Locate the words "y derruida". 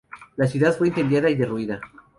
1.29-1.79